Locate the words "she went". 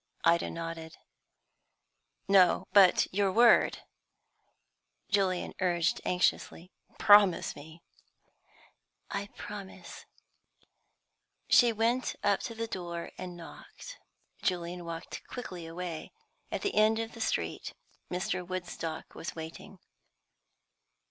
11.47-12.15